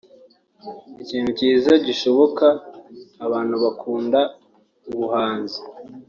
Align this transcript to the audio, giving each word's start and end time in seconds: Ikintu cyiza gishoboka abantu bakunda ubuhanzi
Ikintu 1.03 1.29
cyiza 1.37 1.71
gishoboka 1.85 2.47
abantu 3.25 3.55
bakunda 3.63 4.19
ubuhanzi 4.89 5.59